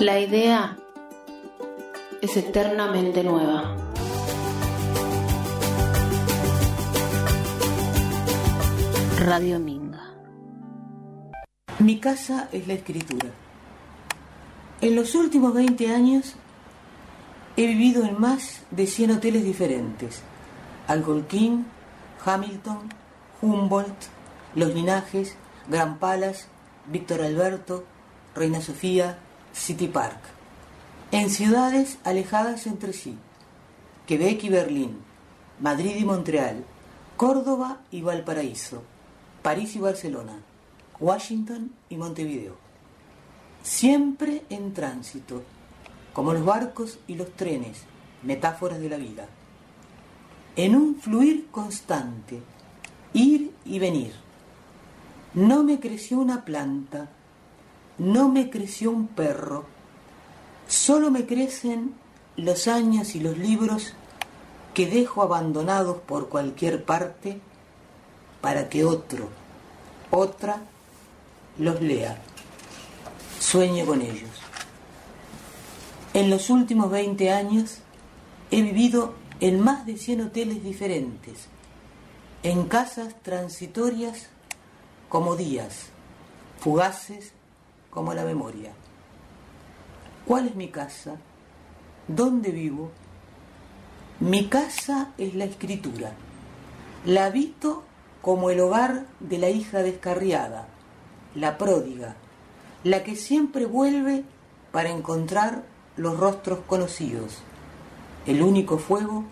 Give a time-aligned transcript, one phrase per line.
[0.00, 0.78] La idea
[2.22, 3.76] es eternamente nueva.
[9.18, 10.14] Radio Minga.
[11.80, 13.28] Mi casa es la escritura.
[14.80, 16.34] En los últimos 20 años
[17.58, 20.22] he vivido en más de 100 hoteles diferentes.
[20.88, 21.66] Algonquin,
[22.24, 22.88] Hamilton,
[23.42, 24.06] Humboldt,
[24.54, 25.36] Los Linajes,
[25.68, 26.48] Gran Palas,
[26.86, 27.84] Víctor Alberto,
[28.34, 29.18] Reina Sofía,
[29.52, 30.20] City Park.
[31.12, 33.16] En ciudades alejadas entre sí.
[34.06, 34.98] Quebec y Berlín,
[35.60, 36.64] Madrid y Montreal,
[37.16, 38.82] Córdoba y Valparaíso,
[39.42, 40.38] París y Barcelona,
[40.98, 42.56] Washington y Montevideo.
[43.62, 45.42] Siempre en tránsito,
[46.12, 47.82] como los barcos y los trenes,
[48.22, 49.28] metáforas de la vida.
[50.56, 52.40] En un fluir constante,
[53.12, 54.12] ir y venir.
[55.34, 57.08] No me creció una planta,
[58.00, 59.66] no me creció un perro,
[60.66, 61.92] solo me crecen
[62.34, 63.92] los años y los libros
[64.72, 67.42] que dejo abandonados por cualquier parte
[68.40, 69.28] para que otro,
[70.10, 70.62] otra,
[71.58, 72.16] los lea,
[73.38, 74.30] sueñe con ellos.
[76.14, 77.80] En los últimos 20 años
[78.50, 81.48] he vivido en más de 100 hoteles diferentes,
[82.44, 84.30] en casas transitorias
[85.10, 85.90] como días,
[86.60, 87.34] fugaces
[87.90, 88.72] como la memoria.
[90.26, 91.16] ¿Cuál es mi casa?
[92.06, 92.90] ¿Dónde vivo?
[94.20, 96.12] Mi casa es la escritura.
[97.04, 97.84] La habito
[98.22, 100.68] como el hogar de la hija descarriada,
[101.34, 102.16] la pródiga,
[102.84, 104.24] la que siempre vuelve
[104.72, 105.64] para encontrar
[105.96, 107.38] los rostros conocidos,
[108.26, 109.24] el único fuego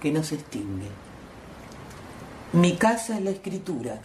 [0.00, 0.88] que no se extingue.
[2.52, 4.00] Mi casa es la escritura,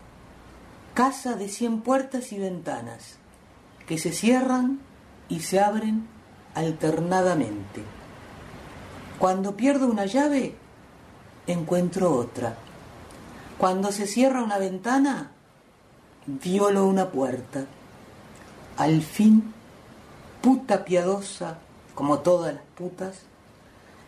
[0.94, 3.18] casa de cien puertas y ventanas,
[3.88, 4.80] que se cierran
[5.30, 6.08] y se abren
[6.54, 7.82] alternadamente.
[9.18, 10.56] Cuando pierdo una llave,
[11.48, 12.58] encuentro otra.
[13.58, 15.32] Cuando se cierra una ventana,
[16.28, 17.66] violo una puerta.
[18.78, 19.54] Al fin,
[20.42, 21.58] puta piadosa,
[21.95, 23.22] como todas las putas,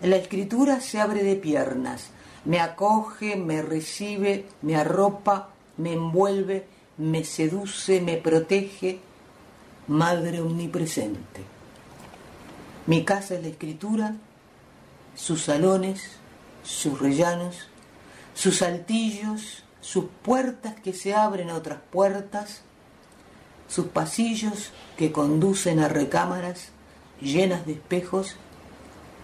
[0.01, 2.11] la escritura se abre de piernas,
[2.45, 6.67] me acoge, me recibe, me arropa, me envuelve,
[6.97, 8.99] me seduce, me protege,
[9.89, 11.43] madre omnipresente.
[12.85, 14.15] Mi casa es la escritura,
[15.15, 16.17] sus salones,
[16.63, 17.67] sus rellanos,
[18.33, 22.61] sus altillos, sus puertas que se abren a otras puertas,
[23.67, 26.69] sus pasillos que conducen a recámaras
[27.19, 28.35] llenas de espejos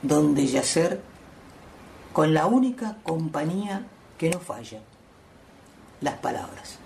[0.02, 1.02] donde yacer
[2.12, 3.86] con la única compañía
[4.18, 4.82] que no falla,
[6.02, 6.80] las palabras.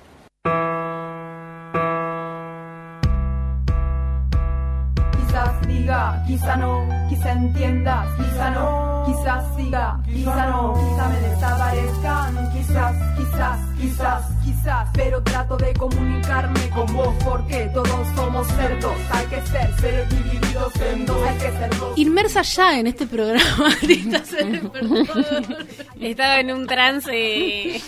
[5.79, 12.95] Diga, quizá no, quizá entiendas, quizá no, quizás siga, quizá no, quizá me desaparezcan, quizás,
[13.17, 19.41] quizás, quizás, quizás, pero trato de comunicarme con vos porque todos somos cerdos, hay que
[19.47, 21.97] ser seres divididos en dos, hay que ser dos.
[21.97, 23.69] Inmersa ya en este programa.
[25.99, 27.13] Estaba en un trance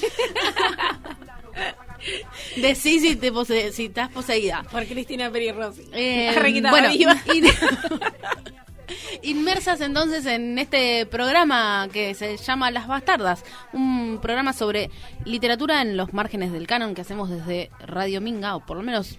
[2.57, 4.63] Decí si, te pose- si estás poseída.
[4.71, 5.83] por Cristina Peri Rossi.
[5.93, 6.31] Eh,
[6.69, 7.45] bueno, in-
[9.21, 14.89] inmersas entonces en este programa que se llama Las Bastardas, un programa sobre
[15.25, 19.17] literatura en los márgenes del canon que hacemos desde Radio Minga, o por lo menos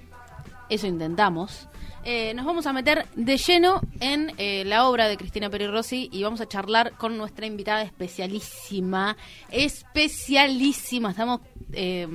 [0.68, 1.68] eso intentamos.
[2.04, 6.08] Eh, nos vamos a meter de lleno en eh, la obra de Cristina Peri Rossi
[6.12, 9.16] y vamos a charlar con nuestra invitada especialísima,
[9.50, 11.10] especialísima.
[11.10, 11.40] Estamos
[11.72, 12.06] eh,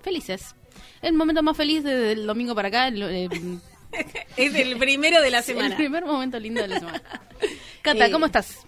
[0.00, 0.54] felices.
[1.00, 2.88] El momento más feliz desde el domingo para acá.
[2.88, 3.28] el- eh,
[4.36, 5.66] Es el primero de la semana.
[5.68, 7.02] el primer momento lindo de la semana.
[7.82, 8.64] Cata, Eh, ¿cómo estás?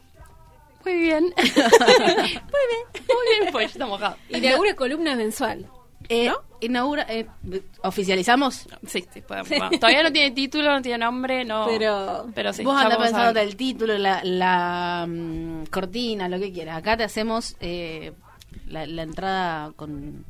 [0.85, 1.25] Muy bien.
[1.37, 4.17] Muy bien, muy bien, pues está mojado.
[4.29, 5.67] Inaugura columna mensual.
[6.11, 6.31] Eh,
[6.65, 7.27] Inaugura, eh,
[7.83, 8.67] ¿oficializamos?
[8.87, 9.49] Sí, sí, podemos.
[9.59, 11.67] bueno, todavía no tiene título, no tiene nombre, no.
[11.67, 12.63] Pero- pero sí.
[12.65, 16.77] Vos andás pensando el título, la, la, mm, cortina, lo que quieras.
[16.79, 18.13] Acá te hacemos eh,
[18.67, 20.25] la, la entrada con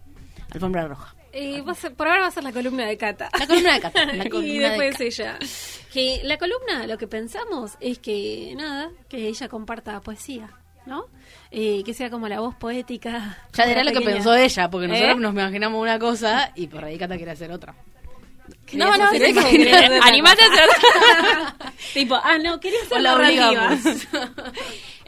[0.50, 1.14] alfombra roja.
[1.32, 3.28] Eh, va a ser- por ahora va a ser la columna de Cata.
[3.38, 4.04] La columna de Cata.
[4.12, 5.04] La y columna de después Cata.
[5.04, 5.38] ella.
[5.92, 10.50] Que la columna, lo que pensamos es que, nada, que ella comparta poesía,
[10.86, 11.06] ¿no?
[11.50, 13.38] Eh, que sea como la voz poética.
[13.52, 15.20] Ya dirá lo que pensó ella, porque nosotros ¿Eh?
[15.20, 17.74] nos imaginamos una cosa y por ahí Cata quiere hacer otra.
[17.74, 21.56] No, ¿Querías no, hacer quería hacer otra Animate a cosa.
[21.94, 23.80] tipo, ah, no, quería hacer la obligamos.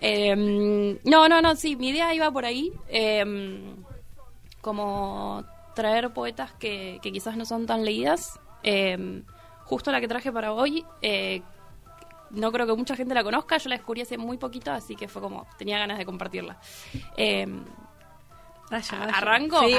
[0.02, 2.70] Eh, no, no, no, sí, mi idea iba por ahí.
[2.86, 3.24] eh,
[4.60, 5.44] como
[5.76, 8.38] traer poetas que, que quizás no son tan leídas.
[8.64, 9.22] Eh,
[9.64, 11.42] justo la que traje para hoy, eh,
[12.30, 15.08] no creo que mucha gente la conozca, yo la descubrí hace muy poquito, así que
[15.08, 16.58] fue como, tenía ganas de compartirla.
[17.16, 17.46] Eh,
[18.70, 19.02] vaya.
[19.04, 19.60] ¿Arranco?
[19.60, 19.74] Sí.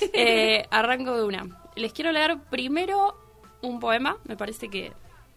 [0.12, 1.46] Eh, arranco de una.
[1.76, 3.16] Les quiero leer primero
[3.62, 4.16] un poema.
[4.24, 4.92] Me parece que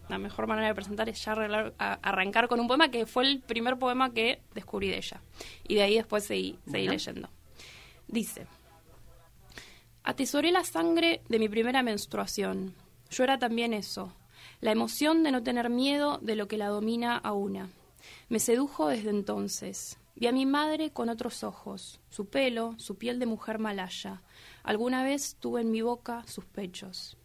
[0.09, 3.23] la mejor manera de presentar es ya arreglar- a- arrancar con un poema que fue
[3.23, 5.21] el primer poema que descubrí de ella.
[5.67, 7.29] Y de ahí después seguí, seguí leyendo.
[8.07, 8.45] Dice,
[10.03, 12.73] atesoré la sangre de mi primera menstruación.
[13.09, 14.13] Yo era también eso,
[14.61, 17.69] la emoción de no tener miedo de lo que la domina a una.
[18.29, 19.97] Me sedujo desde entonces.
[20.15, 24.21] Vi a mi madre con otros ojos, su pelo, su piel de mujer malaya.
[24.63, 27.17] Alguna vez tuve en mi boca sus pechos.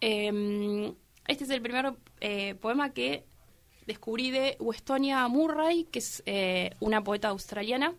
[0.00, 0.92] Eh,
[1.26, 3.24] este es el primer eh, poema que
[3.86, 7.92] descubrí de Westonia Murray, que es eh, una poeta australiana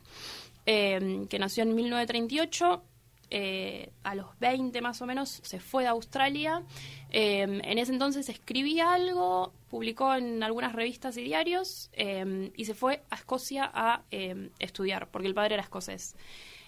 [0.66, 2.84] eh, que nació en 1938.
[3.32, 6.64] eh, a los 20 más o menos se fue de Australia.
[7.12, 12.76] Eh, en ese entonces escribía algo, publicó en algunas revistas y diarios eh, y se
[12.76, 16.16] fue a Escocia a eh, estudiar, porque el padre era escocés.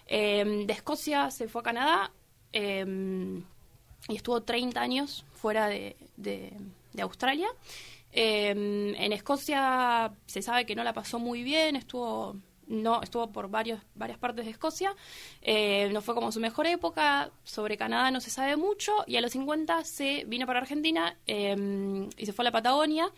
[0.08, 2.12] De Escocia se fue a Canadá
[2.52, 5.96] y estuvo 30 años fuera de,
[7.00, 7.48] Australia.
[8.12, 12.36] En Escocia se sabe que no la pasó muy bien, estuvo
[12.72, 14.96] no estuvo por varios, varias partes de Escocia,
[15.42, 19.22] eh, no fue como su mejor época, sobre Canadá no se sabe mucho, y a
[19.22, 23.10] los 50 se vino para Argentina eh, y se fue a la Patagonia.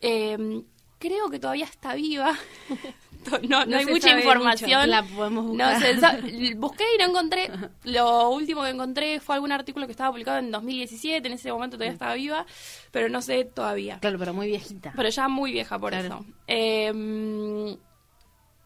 [0.00, 0.62] Eh,
[0.98, 2.36] creo que todavía está viva.
[3.30, 4.68] No, no, No hay mucha información.
[4.70, 4.86] mucho.
[4.88, 6.22] La podemos buscar.
[6.56, 7.48] busqué y no encontré.
[7.84, 11.28] Lo último que encontré fue algún artículo que estaba publicado en 2017.
[11.28, 12.44] En ese momento todavía estaba viva,
[12.90, 14.00] pero no sé todavía.
[14.00, 14.92] Claro, pero muy viejita.
[14.96, 16.06] Pero ya muy vieja por Claro.
[16.06, 16.24] eso.
[16.48, 17.76] Eh,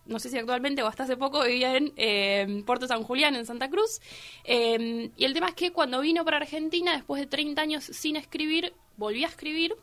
[0.07, 3.47] no sé si actualmente o hasta hace poco vivía en eh, Puerto San Julián, en
[3.47, 4.01] Santa Cruz.
[4.45, 8.17] Eh, y el tema es que cuando vino para Argentina, después de 30 años sin
[8.17, 9.75] escribir, volvió a escribir.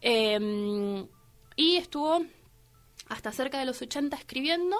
[0.00, 1.04] eh,
[1.58, 2.22] y estuvo
[3.08, 4.76] hasta cerca de los 80 escribiendo.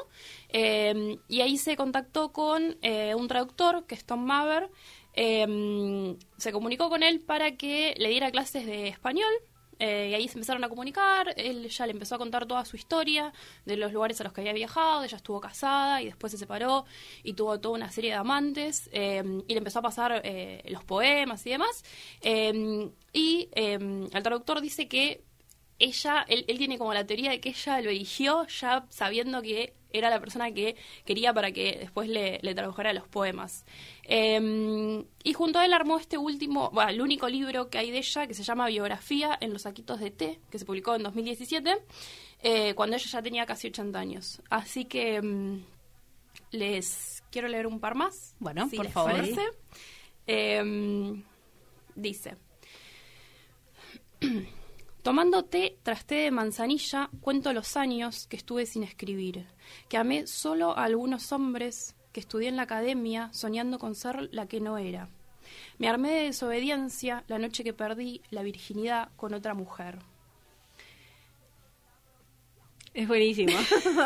[0.53, 4.69] y ahí se contactó con un traductor, que es Tom Maver.
[5.15, 9.33] se comunicó con él para que le diera clases de español.
[9.78, 11.34] Eh, y ahí se empezaron a comunicar.
[11.37, 13.32] Él ya le empezó a contar toda su historia
[13.64, 15.05] de los lugares a los que había viajado.
[15.05, 16.84] Ella estuvo casada y después se separó
[17.23, 18.88] y tuvo toda una serie de amantes.
[18.93, 21.84] eh, y le empezó a pasar eh, los poemas y demás.
[22.23, 23.78] eh, y eh,
[24.12, 25.25] el traductor dice que
[25.78, 29.75] ella, él, él tiene como la teoría de que ella lo eligió ya sabiendo que
[29.99, 33.64] era la persona que quería para que después le, le tradujera los poemas.
[34.05, 37.99] Eh, y junto a él armó este último, bueno, el único libro que hay de
[37.99, 41.78] ella, que se llama Biografía en los saquitos de té, que se publicó en 2017,
[42.43, 44.43] eh, cuando ella ya tenía casi 80 años.
[44.50, 45.64] Así que mm,
[46.52, 48.34] les quiero leer un par más.
[48.38, 49.12] Bueno, si por les favor.
[49.12, 49.43] parece.
[50.26, 51.23] Eh,
[51.94, 52.37] dice.
[55.06, 59.47] Tomando té tras té de manzanilla, cuento los años que estuve sin escribir,
[59.88, 64.49] que amé solo a algunos hombres, que estudié en la academia soñando con ser la
[64.49, 65.08] que no era.
[65.79, 70.00] Me armé de desobediencia la noche que perdí la virginidad con otra mujer.
[72.93, 73.56] Es buenísimo.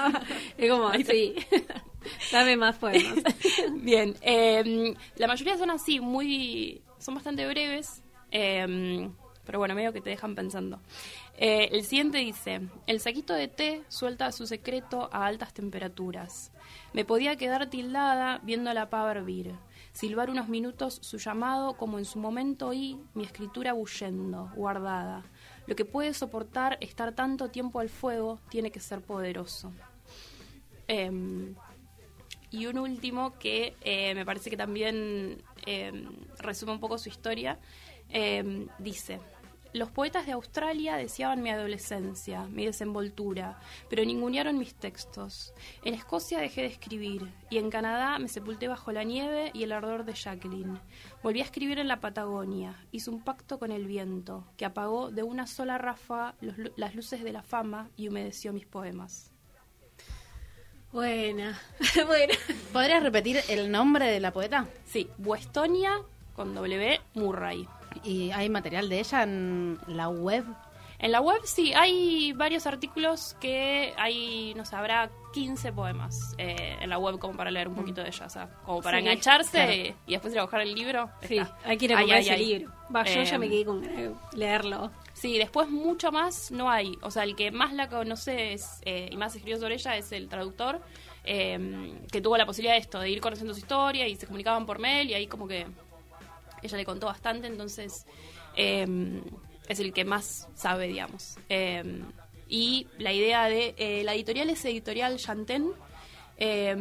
[0.59, 1.35] es como, sí.
[2.31, 3.25] Dame más poemas.
[3.73, 9.09] Bien, eh, la mayoría son así, muy, son bastante breves, eh,
[9.45, 10.81] pero bueno, medio que te dejan pensando.
[11.37, 16.53] Eh, el siguiente dice, el saquito de té suelta su secreto a altas temperaturas.
[16.93, 19.55] Me podía quedar tildada viendo la pava hervir,
[19.93, 25.25] silbar unos minutos su llamado como en su momento oí mi escritura bullendo, guardada.
[25.67, 29.73] Lo que puede soportar estar tanto tiempo al fuego tiene que ser poderoso.
[30.89, 31.55] Em,
[32.51, 35.93] y un último que eh, me parece que también eh,
[36.39, 37.59] resume un poco su historia,
[38.13, 39.21] eh, dice,
[39.73, 45.55] los poetas de Australia deseaban mi adolescencia, mi desenvoltura, pero ningunearon mis textos.
[45.85, 49.71] En Escocia dejé de escribir y en Canadá me sepulté bajo la nieve y el
[49.71, 50.81] ardor de Jacqueline.
[51.23, 55.23] Volví a escribir en la Patagonia, hice un pacto con el viento, que apagó de
[55.23, 59.31] una sola ráfaga los las luces de la fama y humedeció mis poemas.
[60.91, 61.61] Buena.
[62.07, 62.35] bueno.
[62.73, 64.67] ¿Podrías repetir el nombre de la poeta?
[64.85, 66.03] Sí, Westonia
[66.35, 67.67] con W Murray.
[68.05, 70.45] ¿Y hay material de ella en la web?
[71.03, 76.77] En la web sí, hay varios artículos que hay, no sé, habrá 15 poemas eh,
[76.79, 79.05] en la web como para leer un poquito de ella, o sea, como para Sí,
[79.05, 79.73] engancharse claro.
[79.73, 81.09] y, y después ir a buscar el libro.
[81.23, 81.57] Sí, está.
[81.65, 82.71] hay que ir a ese libro.
[82.95, 84.91] Va, yo ya Eh, me quedé con de leerlo.
[85.15, 86.99] Sí, después mucho más no hay.
[87.01, 90.13] O sea, el que más la conoce es, eh, y más escribió sobre ella es
[90.13, 90.83] el traductor,
[91.25, 94.67] eh, que tuvo la posibilidad de esto, de ir conociendo su historia y se comunicaban
[94.67, 95.67] por mail y ahí como que
[96.63, 98.07] ella le contó bastante, entonces
[98.57, 99.23] eh,
[99.69, 101.37] es el que más sabe, digamos.
[101.49, 102.03] Eh,
[102.49, 105.71] y la idea de eh, la editorial es editorial Chanten
[106.37, 106.77] eh,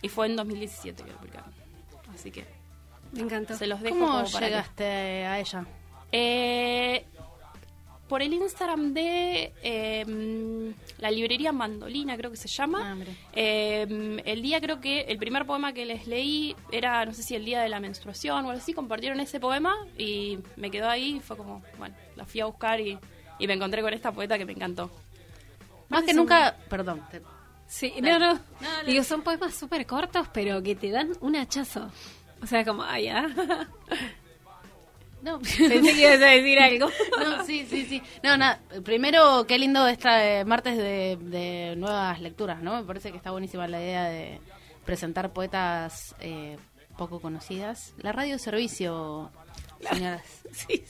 [0.00, 1.52] y fue en 2017 que lo publicaron.
[2.14, 2.44] Así que
[3.12, 3.54] Me encantó.
[3.56, 5.66] se los dejo ¿Cómo como para que- llegaste a ella?
[6.12, 7.04] Eh,
[8.08, 12.96] por el Instagram de eh, la librería Mandolina, creo que se llama.
[12.98, 13.04] Ah.
[13.34, 17.34] Eh, el día, creo que el primer poema que les leí era, no sé si
[17.34, 18.72] el día de la menstruación o algo así.
[18.72, 21.16] Compartieron ese poema y me quedó ahí.
[21.16, 22.98] Y fue como, bueno, la fui a buscar y,
[23.38, 24.90] y me encontré con esta poeta que me encantó.
[25.88, 27.22] Más que nunca, perdón, te-
[27.66, 28.40] Sí, no, no.
[28.86, 31.90] Digo, son poemas súper cortos, pero que te dan un hachazo.
[32.42, 33.26] O sea, como, ay, ya.
[35.22, 36.88] no, Pensé que ibas a decir algo.
[37.18, 38.02] no, sí, sí, sí.
[38.22, 38.60] No, nada.
[38.84, 42.76] Primero, qué lindo este martes de, de nuevas lecturas, ¿no?
[42.76, 44.40] Me parece que está buenísima la idea de
[44.84, 46.56] presentar poetas eh,
[46.96, 47.94] poco conocidas.
[47.98, 49.30] La radio servicio,
[49.80, 50.42] señoras.
[50.52, 50.82] Sí.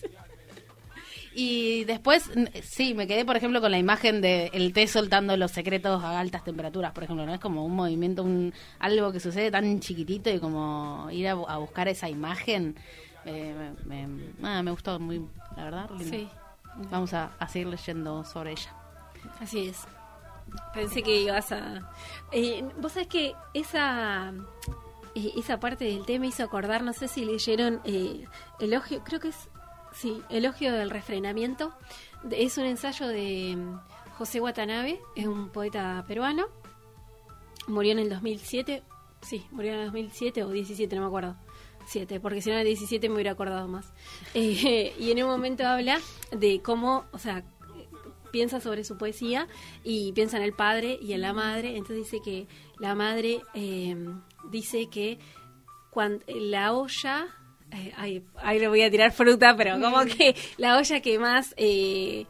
[1.34, 2.28] Y después,
[2.64, 6.18] sí, me quedé, por ejemplo, con la imagen de el té soltando los secretos a
[6.18, 7.34] altas temperaturas, por ejemplo, ¿no?
[7.34, 11.58] Es como un movimiento, un algo que sucede tan chiquitito y como ir a, a
[11.58, 12.74] buscar esa imagen.
[13.28, 15.24] Eh, me, me- me gustó muy,
[15.56, 15.90] la verdad.
[15.98, 16.28] Sí.
[16.90, 18.74] Vamos a, a seguir leyendo sobre ella.
[19.40, 19.84] Así es.
[20.72, 21.90] Pensé que ibas a...
[22.32, 24.32] Eh, Vos sabés que esa,
[25.14, 28.24] eh, esa parte del tema hizo acordar, no sé si leyeron eh,
[28.60, 29.48] Elogio, creo que es,
[29.92, 31.72] sí, Elogio del Refrenamiento.
[32.30, 33.78] Es un ensayo de mm,
[34.16, 36.46] José Watanabe, es un poeta peruano.
[37.66, 38.82] Murió en el 2007,
[39.20, 41.36] sí, murió en el 2007 o 17, no me acuerdo.
[41.88, 43.92] 7, porque si no era 17 me hubiera acordado más.
[44.34, 47.44] Eh, y en un momento habla de cómo, o sea,
[48.30, 49.48] piensa sobre su poesía
[49.84, 51.76] y piensa en el padre y en la madre.
[51.76, 52.46] Entonces dice que
[52.78, 53.96] la madre eh,
[54.50, 55.18] dice que
[55.90, 57.26] cuando la olla,
[57.72, 61.54] eh, ay, ahí le voy a tirar fruta, pero como que la olla que más,
[61.56, 62.26] eh,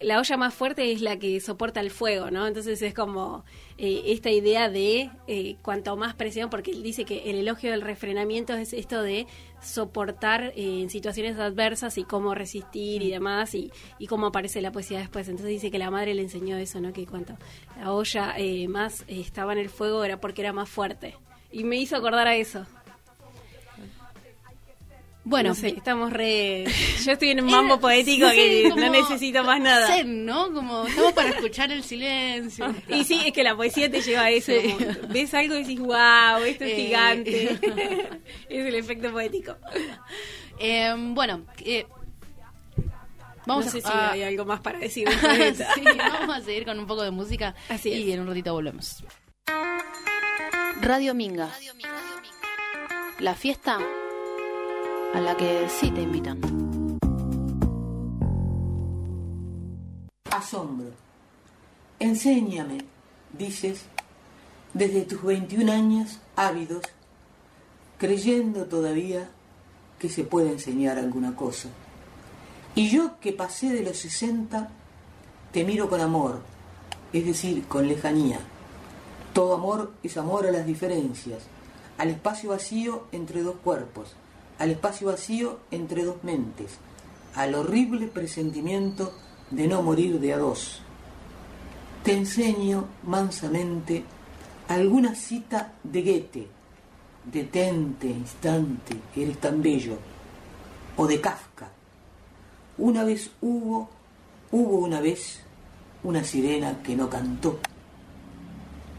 [0.00, 2.46] la olla más fuerte es la que soporta el fuego, ¿no?
[2.46, 3.44] Entonces es como
[3.78, 7.80] eh, esta idea de eh, cuanto más presión, porque él dice que el elogio del
[7.80, 9.26] refrenamiento es esto de
[9.62, 14.72] soportar eh, en situaciones adversas y cómo resistir y demás, y, y cómo aparece la
[14.72, 15.28] poesía después.
[15.28, 16.92] Entonces dice que la madre le enseñó eso, ¿no?
[16.92, 17.34] Que cuanto
[17.78, 21.14] la olla eh, más estaba en el fuego era porque era más fuerte.
[21.50, 22.66] Y me hizo acordar a eso.
[25.28, 26.64] Bueno, No sé, estamos re...
[27.04, 29.86] Yo estoy en un mambo Era- poético sí, que como no necesito más nada.
[29.88, 30.50] Zen, ¿no?
[30.54, 32.74] Como estamos para escuchar el silencio.
[32.88, 34.52] Y sí, es que la poesía te lleva a eso.
[34.58, 34.72] Sí.
[34.72, 37.44] como, ves algo y decís, wow, esto es Eh, gigante.
[38.48, 39.54] es el efecto poético.
[40.58, 41.86] Eh, bueno, eh,
[43.46, 45.06] vamos no sé a, si a- hay algo más para decir.
[45.08, 45.74] de poeta.
[45.74, 47.98] Sí, vamos a seguir con un poco de música Así es.
[47.98, 49.04] y en un ratito volvemos.
[50.80, 51.50] Radio Minga.
[53.18, 53.78] La fiesta
[55.14, 56.40] a la que sí te invitan.
[60.30, 60.90] Asombro.
[61.98, 62.78] Enséñame,
[63.36, 63.84] dices,
[64.74, 66.82] desde tus 21 años ávidos,
[67.98, 69.30] creyendo todavía
[69.98, 71.68] que se puede enseñar alguna cosa.
[72.74, 74.70] Y yo que pasé de los 60,
[75.52, 76.42] te miro con amor,
[77.12, 78.38] es decir, con lejanía.
[79.32, 81.42] Todo amor es amor a las diferencias,
[81.96, 84.14] al espacio vacío entre dos cuerpos,
[84.58, 86.78] al espacio vacío entre dos mentes,
[87.34, 89.12] al horrible presentimiento
[89.50, 90.82] de no morir de a dos.
[92.02, 94.04] Te enseño mansamente
[94.68, 96.48] alguna cita de Goethe,
[97.24, 99.98] detente, instante, eres tan bello,
[100.96, 101.70] o de Kafka.
[102.78, 103.88] Una vez hubo,
[104.50, 105.40] hubo una vez
[106.02, 107.58] una sirena que no cantó.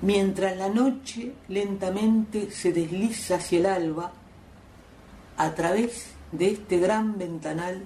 [0.01, 4.13] Mientras la noche lentamente se desliza hacia el alba,
[5.39, 7.81] a través de este gran ventanal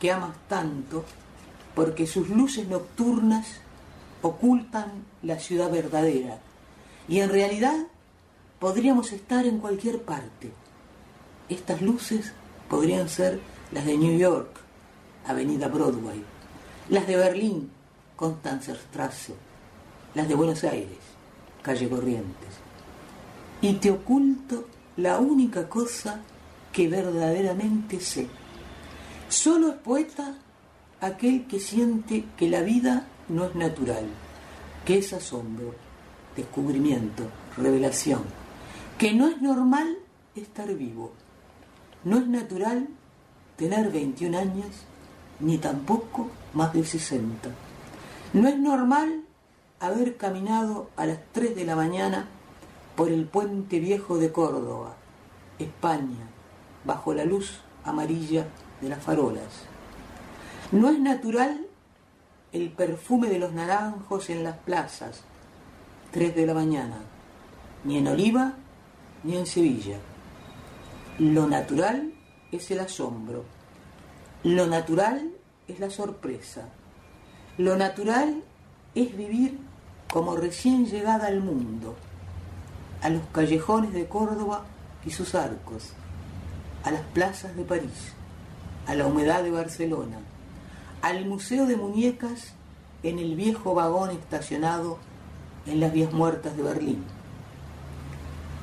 [0.00, 1.04] que amas tanto,
[1.76, 3.46] porque sus luces nocturnas
[4.20, 6.40] ocultan la ciudad verdadera.
[7.08, 7.86] Y en realidad
[8.58, 10.50] podríamos estar en cualquier parte.
[11.48, 12.32] Estas luces
[12.68, 13.38] podrían ser
[13.70, 14.58] las de New York,
[15.24, 16.20] Avenida Broadway,
[16.88, 17.70] las de Berlín,
[18.16, 19.34] Constanzerstrasse,
[20.14, 20.98] las de Buenos Aires,
[21.62, 22.50] Calle Corrientes.
[23.60, 26.22] Y te oculto la única cosa
[26.76, 28.28] que verdaderamente sé.
[29.30, 30.34] Solo es poeta
[31.00, 34.04] aquel que siente que la vida no es natural,
[34.84, 35.74] que es asombro,
[36.36, 38.24] descubrimiento, revelación,
[38.98, 39.96] que no es normal
[40.34, 41.12] estar vivo,
[42.04, 42.88] no es natural
[43.56, 44.84] tener 21 años,
[45.40, 47.48] ni tampoco más de 60.
[48.34, 49.22] No es normal
[49.80, 52.28] haber caminado a las 3 de la mañana
[52.96, 54.94] por el puente viejo de Córdoba,
[55.58, 56.35] España,
[56.86, 58.46] bajo la luz amarilla
[58.80, 59.64] de las farolas.
[60.72, 61.66] No es natural
[62.52, 65.22] el perfume de los naranjos en las plazas,
[66.10, 66.98] tres de la mañana,
[67.84, 68.54] ni en Oliva
[69.24, 69.98] ni en Sevilla.
[71.18, 72.12] Lo natural
[72.52, 73.44] es el asombro.
[74.44, 75.32] Lo natural
[75.66, 76.68] es la sorpresa.
[77.58, 78.42] Lo natural
[78.94, 79.58] es vivir
[80.12, 81.96] como recién llegada al mundo,
[83.02, 84.64] a los callejones de Córdoba
[85.04, 85.92] y sus arcos,
[86.86, 88.12] a las plazas de París,
[88.86, 90.18] a la humedad de Barcelona,
[91.02, 92.54] al Museo de Muñecas
[93.02, 94.98] en el viejo vagón estacionado
[95.66, 97.04] en las vías muertas de Berlín.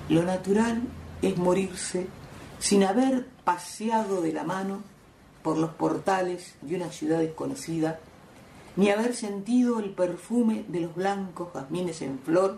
[0.08, 0.84] Lo natural
[1.22, 2.08] es morirse
[2.60, 4.80] sin haber paseado de la mano
[5.44, 8.00] por los portales de una ciudad desconocida,
[8.78, 12.58] ni haber sentido el perfume de los blancos jazmines en flor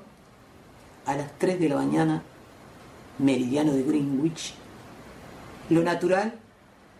[1.07, 2.21] a las 3 de la mañana,
[3.17, 4.53] meridiano de Greenwich.
[5.69, 6.39] Lo natural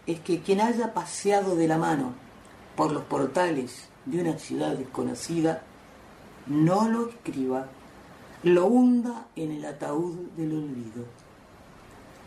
[0.08, 2.14] es que quien haya paseado de la mano
[2.76, 5.62] por los portales de una ciudad desconocida,
[6.48, 7.68] no lo escriba,
[8.44, 11.06] lo hunda en el ataúd del olvido.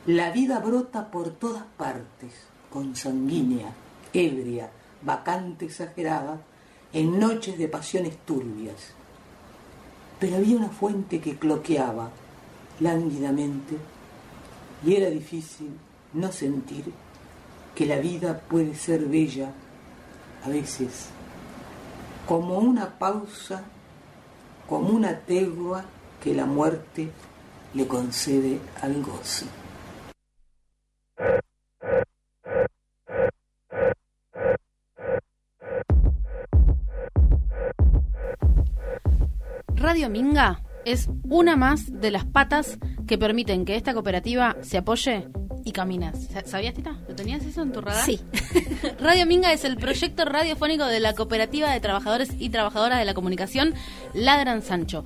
[0.07, 2.33] La vida brota por todas partes,
[2.71, 3.73] consanguínea,
[4.13, 4.71] ebria,
[5.03, 6.41] vacante, exagerada,
[6.93, 8.93] en noches de pasiones turbias.
[10.21, 12.11] Pero había una fuente que cloqueaba
[12.81, 13.77] lánguidamente
[14.85, 15.71] y era difícil
[16.13, 16.93] no sentir
[17.75, 19.53] que la vida puede ser bella
[20.45, 21.11] a veces
[22.27, 23.65] como una pausa,
[24.69, 25.85] como una tegua
[26.23, 27.11] que la muerte
[27.75, 29.47] le concede al gozo.
[39.77, 45.29] Radio Minga es una más de las patas que permiten que esta cooperativa se apoye
[45.69, 46.13] y camine.
[46.47, 46.97] ¿Sabías, Tita?
[47.07, 48.05] ¿Lo tenías eso en tu radar?
[48.05, 48.19] Sí.
[49.01, 53.13] Radio Minga es el proyecto radiofónico de la cooperativa de trabajadores y trabajadoras de la
[53.13, 53.75] comunicación
[54.15, 55.05] Ladran Sancho.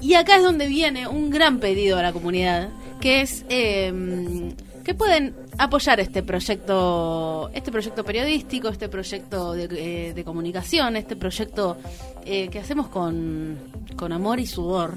[0.00, 4.94] Y acá es donde viene un gran pedido a la comunidad, que es eh, que
[4.94, 11.76] pueden apoyar este proyecto, este proyecto periodístico, este proyecto de, eh, comunicación, este proyecto
[12.24, 13.58] eh, que hacemos con,
[13.96, 14.94] con amor y sudor.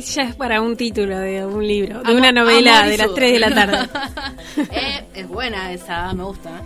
[0.00, 3.38] Ya es para un título de un libro, de una novela de las 3 de
[3.38, 3.88] la tarde.
[4.70, 6.62] Eh, es buena esa, me gusta.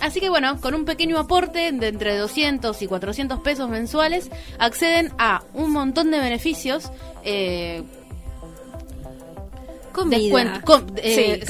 [0.00, 5.12] así que bueno, con un pequeño aporte de entre 200 y 400 pesos mensuales, acceden
[5.18, 6.90] a un montón de beneficios
[9.96, 10.62] Comida.
[10.98, 11.40] Eh,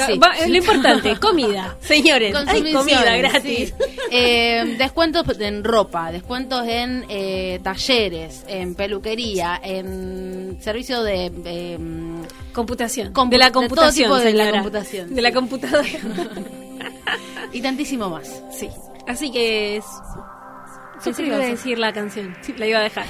[0.47, 1.77] lo importante, comida.
[1.81, 3.75] Señores, hay comida gratis.
[4.09, 11.27] Eh, descuentos en ropa, descuentos en eh, talleres, en peluquería, en servicio de...
[11.27, 13.13] Em, computación.
[13.13, 14.23] de la computación.
[14.23, 15.13] De, la computación.
[15.13, 15.89] De la computadora.
[17.53, 18.45] y tantísimo más.
[18.53, 18.69] Sí.
[19.09, 19.85] Así que es...
[21.03, 22.37] Pensé que iba a decir la canción.
[22.57, 23.07] La iba a dejar.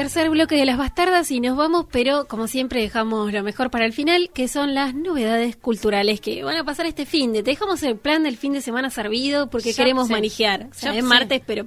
[0.00, 3.84] Tercer bloque de las bastardas y nos vamos, pero como siempre dejamos lo mejor para
[3.84, 7.42] el final, que son las novedades culturales que van a pasar este fin de.
[7.42, 10.68] Te dejamos el plan del fin de semana servido porque queremos manejar.
[10.80, 11.66] es martes, pero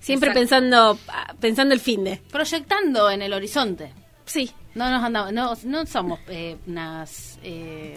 [0.00, 0.98] siempre pensando
[1.40, 2.20] pensando el fin de.
[2.30, 3.94] Proyectando en el horizonte.
[4.26, 4.50] Sí.
[4.74, 7.96] No nos andamos, no, no somos eh, unas eh,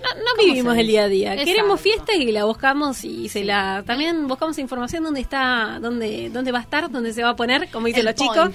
[0.00, 1.36] no, vivimos el día a día.
[1.44, 6.52] Queremos fiesta y la buscamos y se la también buscamos información dónde está, dónde dónde
[6.52, 8.50] va a estar, dónde se va a poner, como dicen los chicos.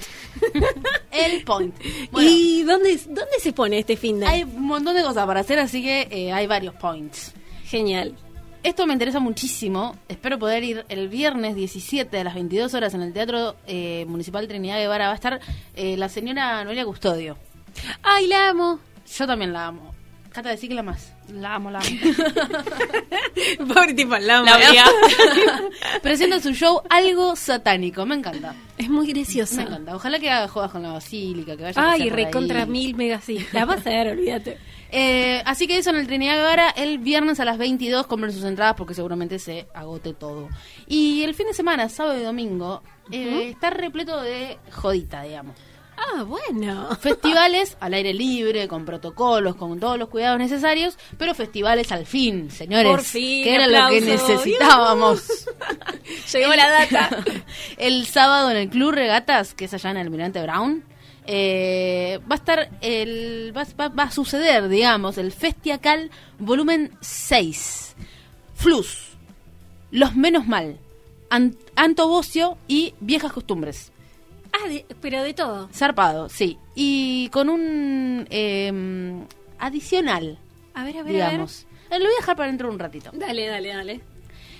[1.10, 1.74] el point.
[2.18, 4.26] ¿Y dónde dónde se pone este fin de?
[4.26, 7.32] Hay un montón de cosas para hacer, así que eh, hay varios points.
[7.64, 8.14] Genial.
[8.62, 9.96] Esto me interesa muchísimo.
[10.08, 14.48] Espero poder ir el viernes 17 a las 22 horas en el Teatro eh, Municipal
[14.48, 15.06] Trinidad Guevara.
[15.06, 15.40] Va a estar
[15.76, 17.36] eh, la señora Noelia Custodio.
[18.02, 18.80] ¡Ay, la amo!
[19.06, 19.95] Yo también la amo
[20.36, 21.14] Cata, decí que la más.
[21.32, 21.88] La amo, la amo.
[23.74, 24.90] Pobre tipo, la, La odiaba.
[26.02, 28.04] Presenta su show algo satánico.
[28.04, 28.54] Me encanta.
[28.76, 29.62] Es muy Me graciosa.
[29.62, 29.96] encanta.
[29.96, 33.38] Ojalá que haga juegas con la basílica, que vaya a Ay, recontra mil mega sí.
[33.54, 34.58] La vas a ver, olvídate.
[34.88, 38.44] Eh, así que eso en el Trinidad Guevara el viernes a las 22 compren sus
[38.44, 40.48] entradas porque seguramente se agote todo.
[40.86, 45.56] Y el fin de semana, sábado y domingo, eh, está repleto de jodita, digamos.
[45.98, 46.94] Ah, bueno.
[47.00, 52.50] Festivales al aire libre, con protocolos, con todos los cuidados necesarios, pero festivales al fin,
[52.50, 52.90] señores.
[52.90, 55.26] Por fin, que era lo que necesitábamos.
[56.32, 57.24] Llegó la data.
[57.78, 60.84] el sábado en el Club Regatas, que es allá en Almirante Brown,
[61.26, 67.96] eh, va a estar el va, va- va a suceder, digamos, el Festiacal volumen 6.
[68.54, 69.08] Flus,
[69.90, 70.78] Los Menos Mal,
[71.30, 73.92] An- Antobocio y Viejas Costumbres.
[74.58, 75.68] Ah, de- pero de todo.
[75.72, 76.58] Zarpado, sí.
[76.74, 78.72] Y con un eh,
[79.58, 80.38] adicional,
[80.74, 81.66] A ver, a ver, digamos.
[81.90, 83.08] Eh, Lo voy a dejar para dentro de un ratito.
[83.10, 83.20] a ver.
[83.20, 84.00] Dale, dale, dale.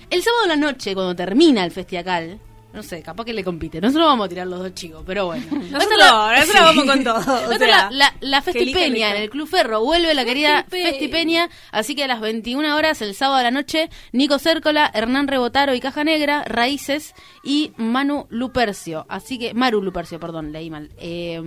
[0.09, 2.39] El sábado de la noche, cuando termina el festiacal,
[2.73, 3.81] no sé, capaz que le compite.
[3.81, 5.45] Nosotros vamos a tirar los dos chicos, pero bueno.
[5.51, 7.17] Nosotros, nosotros vamos con todo,
[7.55, 9.81] o sea, la, Festipeña en el Club Ferro.
[9.81, 10.89] Vuelve la querida Festipeña.
[10.89, 11.49] Festipeña.
[11.71, 15.73] Así que a las 21 horas, el sábado de la noche, Nico Cércola, Hernán Rebotaro
[15.73, 19.05] y Caja Negra, Raíces y Manu Lupercio.
[19.09, 20.91] Así que, Maru Lupercio, perdón, leí mal.
[20.97, 21.41] Eh,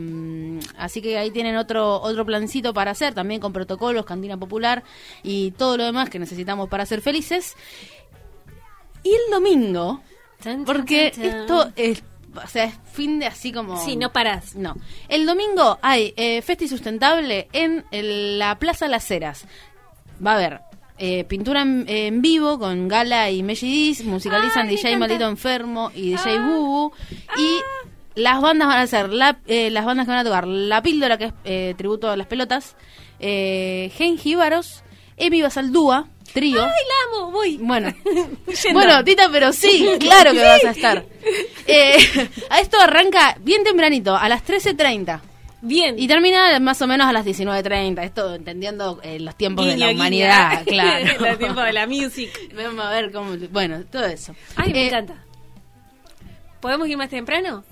[0.78, 4.83] así que ahí tienen otro, otro plancito para hacer, también con protocolos, cantina popular
[5.22, 7.56] y todo lo demás que necesitamos para ser felices.
[9.02, 10.02] Y el domingo,
[10.66, 12.03] porque esto es,
[12.35, 13.76] o sea, es fin de así como...
[13.85, 14.55] Sí, no parás.
[14.57, 14.76] No.
[15.09, 19.44] El domingo hay eh, Festi Sustentable en el- la Plaza Las Heras.
[20.24, 20.61] Va a haber
[20.98, 24.96] eh, pintura en, en vivo con Gala y Mellidiz, musicalizan Ay, DJ.
[24.98, 26.46] Maldito Enfermo y DJ Ah.
[26.46, 26.92] Bubu.
[27.38, 30.83] Y las bandas van a ser, la, eh, las bandas que van a tocar La
[30.83, 32.76] Píldora, que es eh, tributo a las pelotas,
[33.18, 34.83] eh, Genjíbaros,
[35.16, 36.62] Emi Basaldúa, trío.
[36.62, 37.31] ¡Ay, la amo!
[37.33, 37.59] Voy.
[37.61, 37.93] Bueno,
[38.73, 41.05] bueno, Tita, pero sí, claro que vas a estar.
[41.66, 41.97] Eh,
[42.51, 45.21] a esto arranca bien tempranito, a las 13.30.
[45.62, 45.99] Bien.
[45.99, 48.03] Y termina más o menos a las 19.30.
[48.03, 49.99] Esto entendiendo eh, los tiempos de la guiño.
[50.01, 51.05] humanidad, claro.
[51.21, 52.31] Los tiempos de la music.
[52.57, 53.33] Vamos a ver cómo.
[53.51, 54.35] Bueno, todo eso.
[54.57, 55.23] Ay, me Eh, encanta.
[56.61, 57.62] ¿Podemos ir más temprano?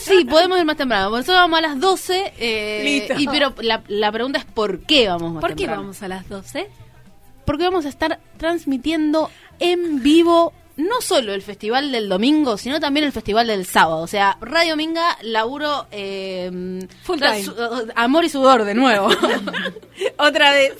[0.00, 1.10] Sí, podemos ir más temprano.
[1.10, 2.32] Por eso vamos a las 12.
[2.38, 3.14] eh, Listo.
[3.20, 5.82] Y, pero la, la pregunta es: ¿por qué vamos más ¿Por qué temprano?
[5.82, 6.68] vamos a las 12?
[7.48, 13.04] Porque vamos a estar transmitiendo en vivo no solo el festival del domingo, sino también
[13.06, 14.00] el festival del sábado.
[14.02, 15.86] O sea, Radio Minga, laburo.
[15.90, 17.44] Eh, Full time.
[17.96, 19.08] amor y sudor de nuevo.
[20.18, 20.74] Otra vez.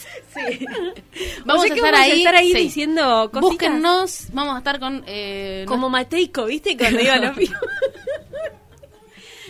[1.45, 2.19] vamos O sea a que estar vamos a ahí.
[2.19, 2.59] estar ahí sí.
[2.59, 3.41] diciendo cositas.
[3.41, 5.03] Búsquennos, vamos a estar con.
[5.07, 6.77] eh, Como Mateico, ¿viste?
[6.77, 7.37] Cuando iba a los.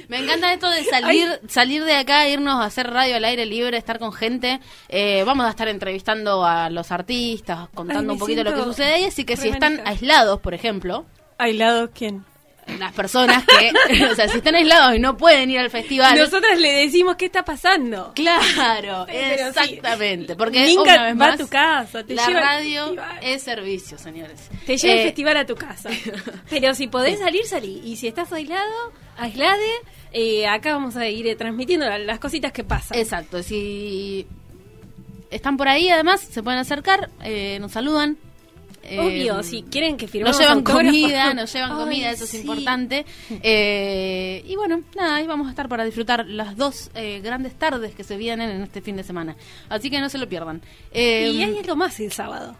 [0.09, 3.77] Me encanta esto de salir salir de acá, irnos a hacer radio al aire libre,
[3.77, 4.59] estar con gente.
[4.89, 8.95] Eh, vamos a estar entrevistando a los artistas, contando Ay, un poquito lo que sucede
[8.95, 9.05] ahí.
[9.05, 9.91] Así que si están manija.
[9.91, 11.05] aislados, por ejemplo,
[11.39, 12.25] ¿Aislados quién?
[12.79, 16.19] las personas que, o sea, si están aislados y no pueden ir al festival.
[16.19, 18.13] Nosotras le decimos qué está pasando.
[18.15, 19.61] Claro, Pero sí.
[19.61, 20.37] exactamente.
[20.37, 23.97] Porque Minga una vez va a más, tu casa, te la lleva radio es servicio,
[23.97, 24.51] señores.
[24.67, 25.89] Te lleva Eh, el festival a tu casa.
[26.51, 27.81] Pero si podés salir, salí.
[27.85, 29.71] Y si estás aislado, aislade.
[30.13, 32.99] Eh, acá vamos a ir eh, transmitiendo la- las cositas que pasan.
[32.99, 34.27] Exacto, si
[35.31, 38.17] están por ahí, además, se pueden acercar, eh, nos saludan.
[38.85, 42.33] eh, Obvio, si quieren que firmemos Nos llevan comida, nos llevan Ay, comida, eso es
[42.35, 43.05] importante.
[43.43, 47.95] Eh, y bueno, nada, ahí vamos a estar para disfrutar las dos eh, grandes tardes
[47.95, 49.37] que se vienen en este fin de semana.
[49.69, 50.63] Así que no se lo pierdan.
[50.93, 52.57] Eh, Y ahí es lo más el sábado.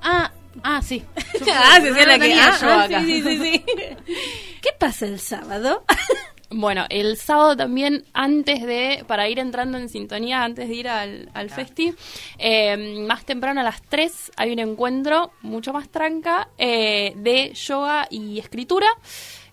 [0.00, 0.32] Ah,
[0.62, 1.02] ah, sí.
[1.44, 3.00] Yo- Ah, se no hacía lo la que- ah, yo ah, acá.
[3.04, 3.64] sí.
[4.62, 5.84] ¿Qué pasa el sábado?
[6.54, 11.30] Bueno, el sábado también, antes de, para ir entrando en sintonía, antes de ir al,
[11.32, 11.94] al festi,
[12.38, 18.06] eh, más temprano a las 3 hay un encuentro mucho más tranca eh, de yoga
[18.10, 18.86] y escritura.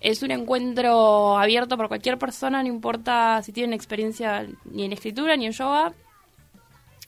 [0.01, 5.38] Es un encuentro abierto por cualquier persona, no importa si tienen experiencia ni en escritura
[5.38, 5.93] ni en yoga.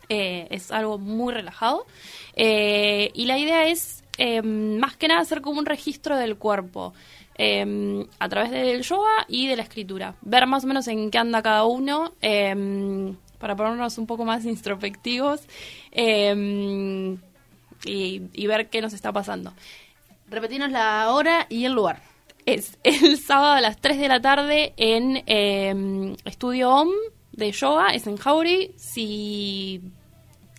[0.07, 1.85] Eh, es algo muy relajado.
[2.35, 6.93] Eh, y la idea es, eh, más que nada, hacer como un registro del cuerpo
[7.35, 10.15] eh, a través del yoga y de la escritura.
[10.21, 14.45] Ver más o menos en qué anda cada uno, eh, para ponernos un poco más
[14.45, 15.41] introspectivos
[15.91, 17.17] eh,
[17.85, 19.53] y, y ver qué nos está pasando.
[20.29, 22.01] Repetirnos la hora y el lugar.
[22.45, 26.89] Es el sábado a las 3 de la tarde en Estudio OM
[27.31, 28.73] de yoga, es en Jauri.
[28.77, 29.81] Si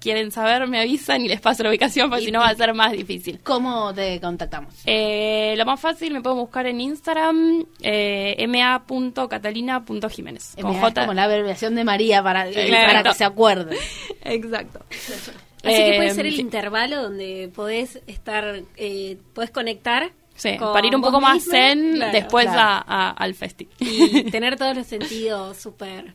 [0.02, 2.74] quieren saber, me avisan y les paso la ubicación, porque si no va a ser
[2.74, 3.38] más difícil.
[3.42, 4.74] ¿Cómo te contactamos?
[4.86, 10.56] Eh, lo más fácil, me pueden buscar en Instagram, eh, ma.catalina.jiménez.
[10.60, 11.00] Con J.
[11.02, 13.76] como la abreviación de María para, eh, para que se acuerde.
[14.24, 14.80] Exacto.
[14.90, 16.40] Así que puede Eh, ser el sí.
[16.40, 20.10] intervalo donde podés estar, eh, podés conectar.
[20.34, 22.60] Sí, con para ir un poco más misma, zen claro, después claro.
[22.60, 23.68] a- a- al festi.
[23.78, 26.14] Y tener todos los sentidos súper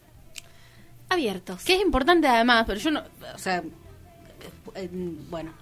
[1.09, 1.63] abiertos.
[1.63, 3.63] Que es importante además, pero yo no, o sea,
[4.75, 5.53] eh, bueno.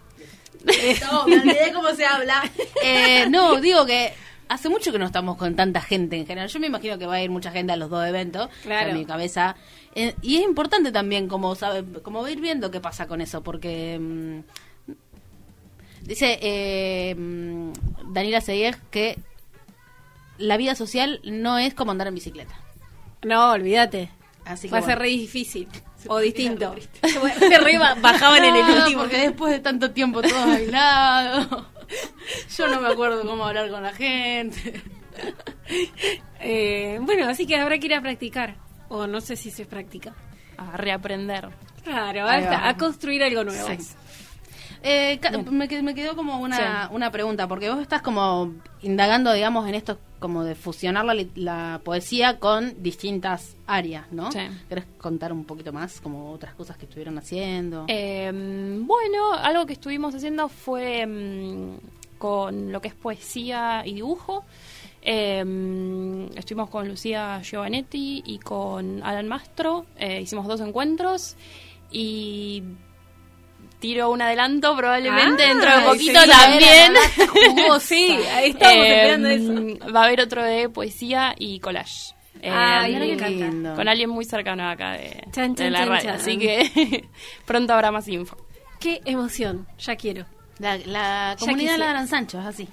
[1.01, 2.43] No, me olvidé cómo se habla.
[2.83, 4.13] Eh, no, digo que
[4.47, 6.49] hace mucho que no estamos con tanta gente en general.
[6.49, 8.49] Yo me imagino que va a ir mucha gente a los dos eventos.
[8.63, 8.91] Claro.
[8.91, 9.55] En mi cabeza.
[9.95, 13.97] Eh, y es importante también como sabe, como ir viendo qué pasa con eso, porque
[13.99, 14.39] mm,
[16.03, 17.71] dice eh, mm,
[18.11, 19.17] Daniela Seguer que
[20.37, 22.59] la vida social no es como andar en bicicleta.
[23.23, 24.09] No, olvídate.
[24.45, 25.67] Así Va a ser re difícil.
[26.07, 26.75] O distinto.
[27.01, 29.01] Se re ba- bajaban en el último.
[29.01, 31.47] Porque después de tanto tiempo todos aislados,
[32.57, 34.81] yo no me acuerdo cómo hablar con la gente.
[36.47, 38.55] Eh, bueno, así que habrá que ir a practicar.
[38.89, 40.13] O no sé si se practica.
[40.57, 41.49] A reaprender.
[41.83, 42.67] Claro, va.
[42.67, 43.67] a construir algo nuevo.
[43.67, 43.77] Sí.
[44.85, 45.19] Eh,
[45.51, 49.73] me, qued- me quedó como una, una pregunta, porque vos estás como indagando, digamos, en
[49.75, 54.31] esto como de fusionar la, poesía con distintas áreas, ¿no?
[54.31, 54.39] Sí.
[54.69, 57.85] ¿Querés contar un poquito más, como otras cosas que estuvieron haciendo?
[57.87, 58.31] Eh,
[58.81, 64.45] bueno, algo que estuvimos haciendo fue mm, con lo que es poesía y dibujo.
[65.01, 69.85] Eh, estuvimos con Lucía Giovanetti y con Alan Mastro.
[69.97, 71.35] eh, hicimos dos encuentros
[71.91, 72.63] y
[73.79, 76.93] tiro un adelanto probablemente Ah, dentro de y poquito también.
[76.93, 79.93] la Sí, ahí estamos Eh, esperando eso.
[79.93, 82.13] Va a haber otro de poesía y collage.
[82.41, 83.75] Eh, Ay, lindo.
[83.75, 86.11] con alguien muy cercano acá de, Chan, de chan, la radio.
[86.13, 87.05] Así que
[87.45, 88.37] pronto habrá más info.
[88.79, 89.67] Qué emoción.
[89.79, 90.25] Ya quiero.
[90.59, 92.67] La, la Ya comunidad ladran Sancho, es así.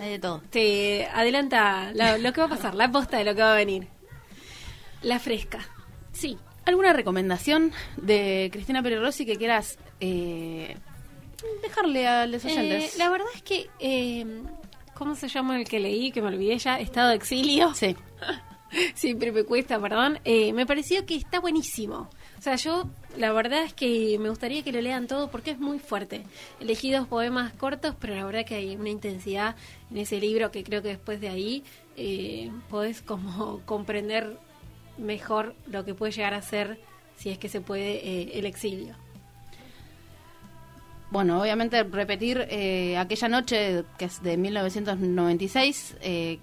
[0.00, 0.42] Hay de todo.
[0.50, 3.56] Te adelanta la- lo que va a pasar, la posta de lo que va a
[3.56, 3.86] venir.
[5.02, 5.60] La fresca.
[6.12, 6.36] Sí.
[6.64, 10.76] ¿Alguna recomendación de Cristina Pérez Rossi que quieras eh,
[11.62, 12.96] dejarle a los Eh, oyentes?
[12.98, 14.24] la verdad es que, eh,
[14.94, 16.12] ¿cómo se llama el que leí?
[16.12, 17.74] Que me olvidé ya, Estado de Exilio.
[17.74, 17.96] Sí.
[18.94, 20.18] Siempre me cuesta, perdón.
[20.24, 22.08] Eh, me pareció que está buenísimo.
[22.38, 25.58] O sea, yo la verdad es que me gustaría que lo lean todo porque es
[25.58, 26.22] muy fuerte.
[26.58, 29.56] Elegí dos poemas cortos, pero la verdad que hay una intensidad
[29.90, 31.62] en ese libro que creo que después de ahí
[31.96, 34.38] eh, podés como comprender
[34.98, 36.78] mejor lo que puede llegar a ser,
[37.16, 38.94] si es que se puede, eh, el exilio.
[41.10, 45.96] Bueno, obviamente repetir eh, aquella noche que es de 1996.
[46.00, 46.38] eh,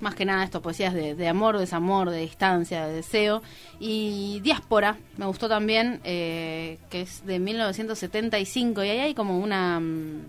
[0.00, 3.42] más que nada esto, poesías de, amor, desamor, de distancia, de deseo.
[3.80, 8.84] Y Diáspora, me gustó también, eh, que es de 1975.
[8.84, 10.24] Y ahí hay como una, mm,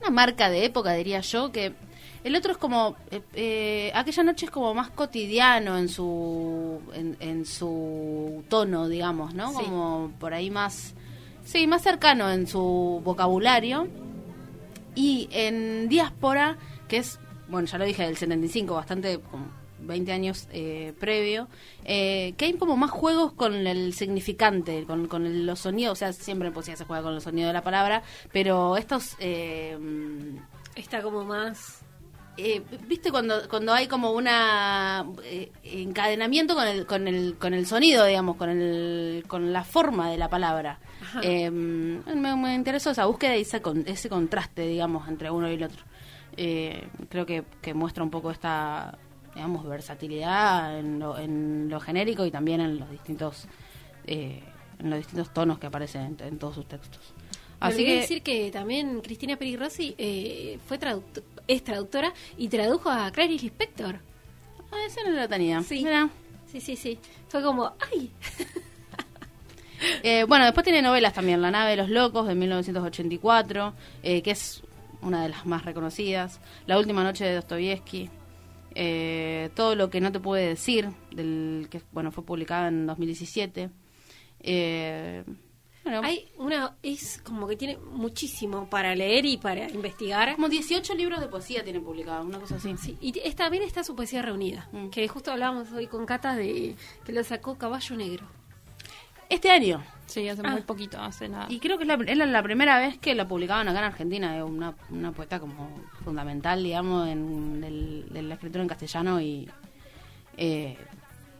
[0.00, 1.74] una marca de época, diría yo, que
[2.26, 7.16] el otro es como, eh, eh, aquella noche es como más cotidiano en su, en,
[7.20, 9.50] en su tono, digamos, ¿no?
[9.50, 9.64] Sí.
[9.64, 10.94] Como por ahí más,
[11.44, 13.86] sí, más cercano en su vocabulario.
[14.94, 16.56] Y en Diáspora,
[16.88, 19.46] que es, bueno, ya lo dije, del 75, bastante, como
[19.80, 21.48] 20 años eh, previo,
[21.84, 25.96] eh, que hay como más juegos con el significante, con, con el- los sonidos, o
[25.96, 29.14] sea, siempre en poesía se juega con los sonidos de la palabra, pero estos...
[29.20, 29.78] Eh,
[30.74, 31.80] Está como más...
[32.38, 37.66] eh, viste cuando cuando hay como una eh, encadenamiento con el con el con el
[37.66, 40.78] sonido digamos con el con la forma de la palabra.
[41.22, 45.54] Eh, me, me interesó esa búsqueda y ese, con- ese contraste digamos entre uno y
[45.54, 45.82] el otro.
[46.36, 48.98] Eh, creo que, que muestra un poco esta
[49.34, 53.46] digamos versatilidad en lo, en lo genérico y también en los distintos
[54.06, 54.42] eh,
[54.78, 57.14] en los distintos tonos que aparecen en, en todos sus textos
[57.60, 60.78] así que decir que también Cristina Peri Rossi eh, fue
[61.46, 64.00] es traductora y tradujo a Clarice Lispector.
[64.72, 65.84] ah, esa no la tenía Sí.
[65.84, 66.08] Mirá.
[66.50, 66.98] Sí, sí, sí.
[67.28, 68.10] Fue como, ¡ay!
[70.02, 74.30] Eh, bueno, después tiene novelas también, La nave de los locos de 1984, eh, que
[74.30, 74.62] es
[75.02, 78.08] una de las más reconocidas, La última noche de Dostoyevsky,
[78.74, 83.68] eh, Todo lo que no te puede decir, del que bueno fue publicada en 2017.
[86.02, 90.34] Hay una, es como que tiene muchísimo para leer y para investigar.
[90.34, 92.74] como 18 libros de poesía tiene publicado, una cosa así.
[92.76, 94.88] Sí, y t- está bien está su poesía reunida, Mm.
[94.90, 98.26] que justo hablábamos hoy con Cata de que lo sacó Caballo Negro.
[99.28, 99.82] Este año.
[100.06, 100.50] Sí, hace Ah.
[100.52, 101.46] muy poquito, hace nada.
[101.48, 104.36] Y creo que es la, es la- primera vez que la publicaban acá en Argentina,
[104.36, 105.68] es una, una poeta como
[106.04, 109.48] fundamental, digamos, en del- de la escritura en castellano y
[110.36, 110.76] eh,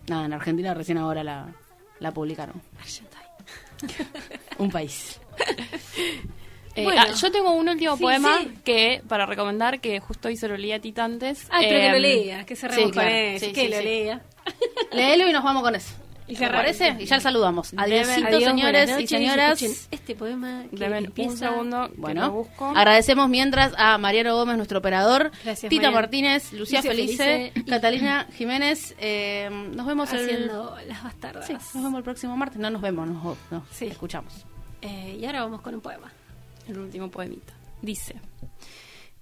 [0.09, 1.47] nada, en Argentina recién ahora la,
[2.01, 2.61] la publicaron.
[2.81, 3.26] Argentine.
[4.59, 5.21] Un país.
[6.75, 7.03] Eh, Bueno.
[7.07, 8.53] ah, yo tengo un último Sí, poema sí.
[8.65, 11.47] que para recomendar que justo hoy se lo leí a Titantes.
[11.51, 13.09] Ay, pero que lo Eh, lea, que cerremos sí, claro.
[13.09, 14.21] con eso, Sí, que lo lea.
[14.93, 15.95] Léelo y nos vamos con eso.
[16.29, 16.61] Y ¿Te cerramos.
[16.63, 16.97] parece?
[17.03, 17.73] Y ya saludamos.
[17.77, 19.63] Adiósito, Adiós, señores y señoras.
[19.91, 22.67] Este poema que Deme un segundo Bueno, busco.
[22.75, 25.95] agradecemos mientras a Mariano Gómez, nuestro operador, Gracias, Tita Mariano.
[25.95, 27.71] Martínez, Lucía, Felice, Felice.
[27.71, 28.95] Catalina Jiménez.
[28.99, 30.25] eh, nos vemos el...
[30.25, 31.47] Haciendo las bastardas.
[31.47, 32.59] Sí, nos vemos el próximo martes.
[32.59, 33.87] No nos vemos, nos, nos Sí.
[33.87, 34.45] escuchamos.
[34.83, 36.13] Eh, y ahora vamos con un poema.
[36.69, 37.53] el último poemita.
[37.83, 38.17] Dice,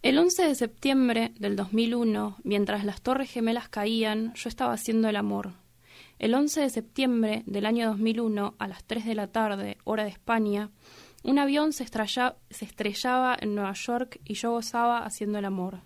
[0.02, 5.16] el 11 de septiembre del 2001, mientras las torres gemelas caían, yo estaba haciendo el
[5.16, 5.52] amor.
[6.24, 10.08] El 11 de septiembre del año 2001, a las 3 de la tarde, hora de
[10.08, 10.70] España,
[11.22, 15.82] un avión se, se estrellaba en Nueva York y yo gozaba haciendo el amor.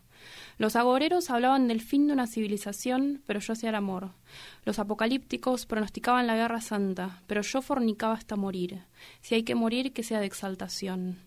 [0.57, 4.13] Los agoreros hablaban del fin de una civilización, pero yo hacía el amor.
[4.65, 8.85] Los apocalípticos pronosticaban la guerra santa, pero yo fornicaba hasta morir.
[9.21, 11.19] Si hay que morir, que sea de exaltación.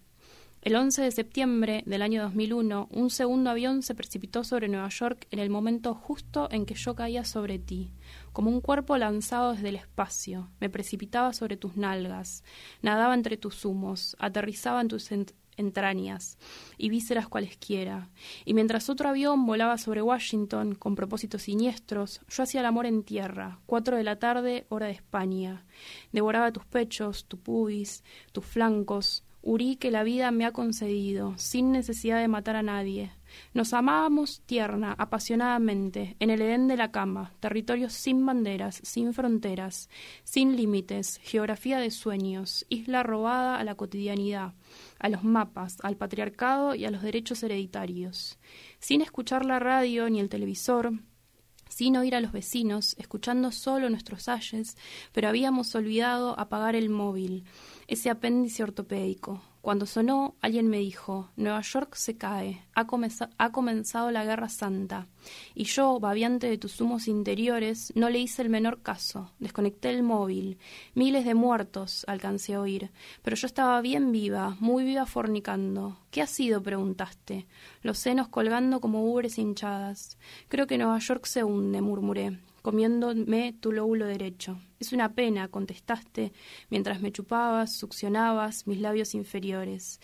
[0.62, 5.26] El 11 de septiembre del año 2001, un segundo avión se precipitó sobre Nueva York
[5.32, 7.94] en el momento justo en que yo caía sobre ti,
[8.32, 10.52] como un cuerpo lanzado desde el espacio.
[10.60, 12.44] Me precipitaba sobre tus nalgas,
[12.84, 16.38] nadaba entre tus humos, aterrizaba en tus ent- entrañas
[16.78, 18.12] y vísceras cualesquiera.
[18.46, 23.02] Y mientras otro avión volaba sobre Washington con propósitos siniestros, yo hacía el amor en
[23.02, 25.66] tierra, cuatro de la tarde, hora de España.
[26.12, 31.72] Devoraba tus pechos, tu pubis, tus flancos, Urí que la vida me ha concedido, sin
[31.72, 33.12] necesidad de matar a nadie.
[33.56, 39.90] Nos amábamos tierna, apasionadamente, en el Edén de la cama, territorios sin banderas, sin fronteras,
[40.24, 44.54] sin límites, geografía de sueños, isla robada a la cotidianidad,
[45.00, 48.38] a los mapas, al patriarcado y a los derechos hereditarios.
[48.80, 50.94] Sin escuchar la radio ni el televisor,
[51.72, 54.76] sin oír a los vecinos, escuchando solo nuestros ayes,
[55.14, 57.46] pero habíamos olvidado apagar el móvil,
[57.88, 59.42] ese apéndice ortopédico.
[59.62, 62.88] Cuando sonó, alguien me dijo, Nueva York se cae, ha,
[63.52, 65.08] comenzado la Guerra Santa.
[65.54, 70.02] Y yo, babiante de tus humos interiores, no le hice el menor caso, desconecté el
[70.02, 70.58] móvil.
[70.96, 72.90] Miles de muertos alcancé a oír,
[73.22, 76.00] pero yo estaba bien viva, muy viva fornicando.
[76.10, 76.64] ¿Qué ha sido?
[76.64, 77.46] preguntaste.
[77.84, 80.18] Los senos colgando como ubres hinchadas.
[80.48, 84.60] Creo que Nueva York se hunde, murmuré comiéndome tu lóbulo derecho.
[84.80, 86.34] Es una pena, contestaste,
[86.70, 90.00] mientras me chupabas, succionabas mis labios inferiores.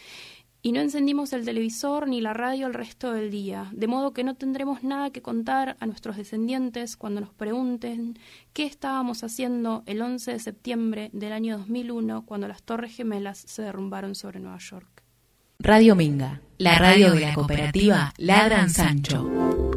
[0.62, 4.24] Y no encendimos el televisor ni la radio el resto del día, de modo que
[4.24, 8.20] no tendremos nada que contar a nuestros descendientes cuando nos pregunten
[8.54, 13.62] qué estábamos haciendo el 11 de septiembre del año 2001 cuando las Torres Gemelas se
[13.62, 15.04] derrumbaron sobre Nueva York.
[15.60, 19.77] Radio Minga, la radio de la cooperativa Ladran Sancho.